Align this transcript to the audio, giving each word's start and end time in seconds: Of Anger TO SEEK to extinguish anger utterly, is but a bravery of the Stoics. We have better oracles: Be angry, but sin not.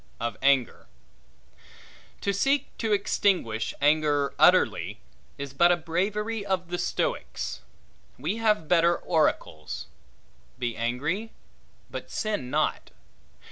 Of 0.19 0.35
Anger 0.41 0.87
TO 2.21 2.33
SEEK 2.33 2.75
to 2.79 2.91
extinguish 2.91 3.75
anger 3.79 4.33
utterly, 4.39 4.99
is 5.37 5.53
but 5.53 5.71
a 5.71 5.77
bravery 5.77 6.43
of 6.43 6.69
the 6.69 6.79
Stoics. 6.79 7.61
We 8.17 8.37
have 8.37 8.67
better 8.67 8.97
oracles: 8.97 9.85
Be 10.57 10.75
angry, 10.75 11.33
but 11.91 12.09
sin 12.09 12.49
not. 12.49 12.89